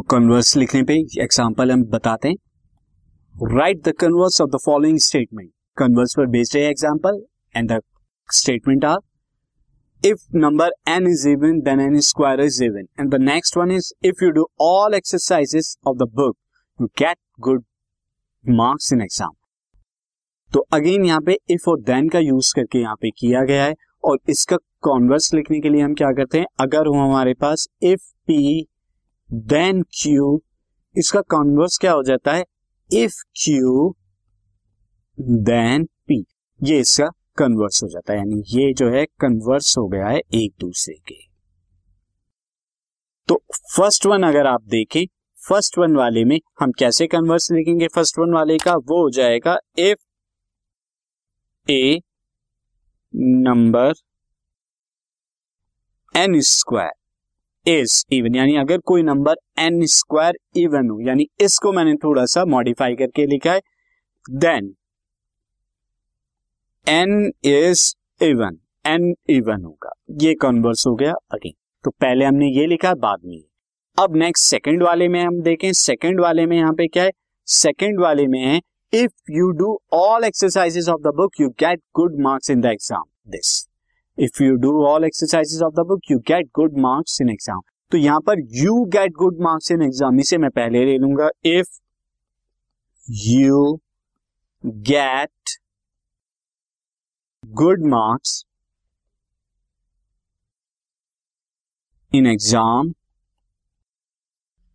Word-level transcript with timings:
Converse 0.00 0.56
लिखने 0.56 0.82
पे 0.82 0.94
example 1.22 1.72
हम 1.72 1.84
बताते 1.84 2.28
हैं। 2.28 2.36
Write 3.56 3.88
the 3.88 3.92
converse 3.92 4.40
of 4.40 4.50
the 4.50 4.58
following 4.64 4.98
statement 4.98 5.50
converse 5.76 6.14
पर 6.16 6.26
बेस्ड 6.26 6.56
है 6.56 6.62
example 6.62 7.24
and 7.56 7.72
the 7.72 7.80
statement 8.28 8.84
are 8.84 8.98
if 10.06 10.18
number 10.34 10.70
n 10.88 11.06
is 11.06 11.22
even, 11.30 11.58
then 11.66 11.80
n 11.80 12.00
square 12.00 12.40
is 12.40 12.56
even. 12.62 12.86
And 12.98 13.12
the 13.14 13.18
next 13.18 13.56
one 13.56 13.70
is, 13.70 13.92
if 14.10 14.22
you 14.22 14.32
do 14.32 14.46
all 14.60 14.94
exercises 14.98 15.76
of 15.86 15.98
the 15.98 16.06
book, 16.06 16.36
you 16.80 16.88
get 17.02 17.16
good 17.48 17.60
marks 18.58 18.92
in 18.92 19.00
exam. 19.00 19.30
तो 20.52 20.60
again 20.60 21.04
यहाँ 21.04 21.20
पे 21.20 21.38
if 21.50 21.70
और 21.70 21.80
then 21.80 22.08
का 22.08 22.18
use 22.18 22.52
करके 22.56 22.78
यहाँ 22.78 22.96
पे 23.00 23.10
किया 23.10 23.44
गया 23.44 23.64
है। 23.64 23.74
और 24.04 24.18
इसका 24.28 24.56
कॉन्वर्स 24.80 25.34
लिखने 25.34 25.60
के 25.60 25.68
लिए 25.68 25.82
हम 25.82 25.94
क्या 25.94 26.12
करते 26.12 26.38
हैं? 26.38 26.46
अगर 26.60 26.86
हो 26.86 26.92
हमारे 26.92 27.34
पास 27.34 27.68
इफ़ 27.82 28.00
पी 28.26 28.68
देन 29.30 29.82
क्यू 29.94 30.40
इसका 30.96 31.20
कॉन्वर्स 31.30 31.78
क्या 31.78 31.92
हो 31.92 32.02
जाता 32.02 32.32
है? 32.32 32.44
इफ़ 32.90 33.22
क्यू 33.36 33.94
देन 35.18 35.84
पी 36.08 36.24
ये 36.60 36.78
इसका 36.80 37.06
कन्वर्स 37.38 37.82
हो 37.82 37.88
जाता 37.88 38.12
है, 38.12 38.18
यानी 38.18 38.42
ये 38.48 38.72
जो 38.74 38.90
है 38.90 39.04
कन्वर्स 39.20 39.76
हो 39.78 39.86
गया 39.88 40.08
है 40.08 40.18
एक 40.18 40.52
दूसरे 40.60 40.94
के। 41.08 41.14
तो 43.28 43.40
फ़र्स्ट 43.76 44.06
वन 44.06 44.22
अगर 44.22 44.46
आप 44.46 44.62
देखें 44.68 45.04
फ़र्स्ट 45.38 45.78
वन 45.78 45.96
वाले 45.96 46.24
में 46.24 46.38
हम 46.60 46.72
कैसे 46.78 47.06
कन्वर्स 47.06 47.50
लिखेंगे 47.52 47.88
फ़र्स्ट 47.88 48.18
वन 48.18 48.34
वाले 48.34 48.58
का? 48.58 48.74
वो 48.74 49.02
हो 49.02 49.10
जाएगा 49.10 49.58
if 49.78 49.98
a 51.66 52.00
number 53.14 53.92
n 56.14 56.40
square 56.42 56.99
is 57.66 58.04
even 58.12 58.34
यानी 58.34 58.56
अगर 58.56 58.78
कोई 58.86 59.02
नंबर 59.02 59.36
एन 59.58 59.84
स्क्वायर 59.86 60.38
इवन 60.56 60.88
हो, 60.90 61.00
यानी 61.00 61.26
इसको 61.40 61.72
मैंने 61.72 61.94
थोड़ा 62.04 62.24
सा 62.26 62.44
मॉडिफाई 62.46 62.94
करके 62.96 63.26
लिखा 63.26 63.52
है 63.52 63.60
then 64.26 64.74
n 66.86 67.30
is 67.46 67.92
even 68.20 68.58
n 68.86 69.14
even 69.30 69.64
होगा। 69.64 69.92
ये 70.22 70.34
कन्वर्स 70.42 70.86
हो 70.86 70.94
गया 70.94 71.12
अगेन 71.32 71.52
तो 71.84 71.90
पहले 71.92 72.24
हमने 72.24 72.48
ये 72.50 72.66
लिखा, 72.66 72.94
बाद 72.94 73.20
में 73.24 73.42
अब 73.98 74.16
नेक्स्ट 74.16 74.44
सेकंड 74.46 74.82
वाले 74.82 75.08
में 75.08 75.22
हम 75.22 75.40
देखें 75.42 75.72
सेकंड 75.72 76.20
वाले 76.20 76.46
में 76.46 76.56
यहाँ 76.56 76.72
पे 76.74 76.86
क्या 76.88 77.04
है? 77.04 77.10
सेकंड 77.48 78.00
वाले 78.00 78.26
में 78.26 78.40
है 78.40 78.60
if 78.92 79.32
you 79.32 79.50
do 79.58 79.78
all 79.94 80.24
exercises 80.24 80.88
of 80.88 81.00
the 81.02 81.14
book 81.16 81.40
you 81.40 81.48
get 81.60 81.80
good 81.96 82.20
marks 82.22 82.50
in 82.50 82.60
the 82.60 82.66
exam 82.66 83.04
this 83.30 83.69
if 84.20 84.42
you 84.42 84.54
do 84.62 84.70
all 84.86 85.04
exercises 85.04 85.62
of 85.62 85.74
the 85.74 85.86
book 85.88 86.10
you 86.10 86.18
get 86.28 86.46
good 86.56 86.78
marks 86.80 87.20
in 87.20 87.28
exam 87.30 87.60
तो 87.92 87.98
यहाँ 87.98 88.20
पर 88.26 88.40
you 88.56 88.84
get 88.94 89.12
good 89.18 89.40
marks 89.42 89.70
in 89.72 89.82
exam 89.82 90.20
इसे 90.20 90.38
मैं 90.38 90.50
पहले 90.50 90.84
ले 90.84 90.96
लूँगा। 90.98 91.28
If 91.46 91.78
you 93.08 93.78
get 94.90 95.58
good 97.44 97.86
marks 97.88 98.44
in 102.12 102.26
exam 102.26 102.92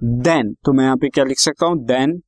then 0.00 0.52
तो 0.64 0.72
मैं 0.72 0.84
यहाँ 0.84 0.96
पे 0.96 1.08
क्या 1.08 1.24
लिख 1.24 1.38
सकता 1.38 1.66
हूँ? 1.66 1.78
Then 1.86 2.20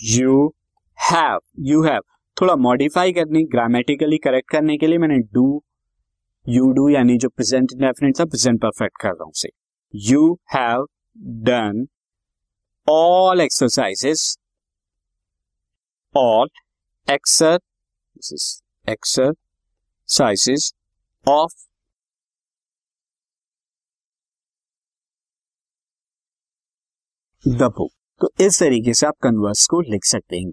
you 0.00 0.52
have 0.98 1.40
you 1.68 1.82
have 1.84 2.00
थोड़ा 2.40 2.56
मॉडिफाई 2.56 3.12
करने 3.12 3.42
ग्रामेटिकली 3.44 4.18
करेक्ट 4.18 4.50
करने 4.50 4.76
के 4.78 4.86
लिए 4.86 4.98
मैंने 4.98 5.18
डू 5.34 5.62
यू 6.48 6.70
डू 6.72 6.88
यानी 6.88 7.16
जो 7.18 7.28
प्रेजेंट 7.28 7.72
इंडेफिनेट 7.72 8.20
था 8.20 8.24
प्रेजेंट 8.24 8.60
परफेक्ट 8.62 9.00
कर 9.00 9.08
रहा 9.08 9.24
हूँ 9.24 9.32
से 9.34 9.48
you 9.94 10.38
have 10.54 10.86
done 11.44 11.86
all 12.88 13.40
exercises 13.40 14.38
all 16.16 16.48
exer 17.08 17.58
exercises 18.88 20.72
of 21.28 21.54
the 27.44 27.62
book 27.62 27.90
तो 28.20 28.30
इस 28.40 28.58
तरीके 28.60 28.94
से 28.94 29.06
आप 29.06 29.14
कन्वर्स 29.22 29.66
को 29.66 29.80
लिख 29.80 30.04
सकते 30.04 30.36
हैं। 30.36 30.52